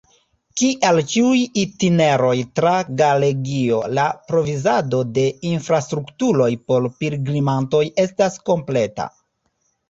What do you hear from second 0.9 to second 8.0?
ĉiuj itineroj tra Galegio, la provizado de infrastrukturoj por pilgrimantoj